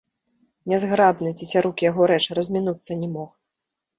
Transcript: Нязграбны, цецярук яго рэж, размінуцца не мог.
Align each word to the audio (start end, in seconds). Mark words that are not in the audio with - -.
Нязграбны, 0.71 1.33
цецярук 1.43 1.83
яго 1.89 2.09
рэж, 2.11 2.25
размінуцца 2.39 2.99
не 3.03 3.11
мог. 3.15 3.29